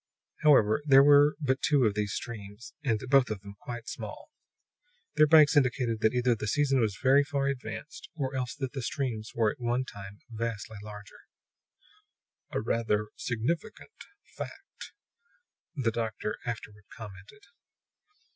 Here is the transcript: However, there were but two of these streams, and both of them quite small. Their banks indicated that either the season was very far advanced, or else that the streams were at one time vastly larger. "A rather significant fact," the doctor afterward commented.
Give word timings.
However, 0.41 0.81
there 0.83 1.03
were 1.03 1.35
but 1.39 1.61
two 1.61 1.83
of 1.85 1.93
these 1.93 2.11
streams, 2.13 2.73
and 2.83 2.99
both 3.07 3.29
of 3.29 3.41
them 3.41 3.53
quite 3.61 3.87
small. 3.87 4.31
Their 5.13 5.27
banks 5.27 5.55
indicated 5.55 5.99
that 5.99 6.15
either 6.15 6.33
the 6.33 6.47
season 6.47 6.79
was 6.79 6.97
very 7.03 7.23
far 7.23 7.45
advanced, 7.45 8.09
or 8.15 8.33
else 8.33 8.55
that 8.55 8.71
the 8.73 8.81
streams 8.81 9.33
were 9.35 9.51
at 9.51 9.59
one 9.59 9.85
time 9.85 10.21
vastly 10.27 10.77
larger. 10.81 11.19
"A 12.49 12.59
rather 12.61 13.09
significant 13.15 13.91
fact," 14.35 14.91
the 15.75 15.91
doctor 15.91 16.39
afterward 16.47 16.85
commented. 16.97 17.43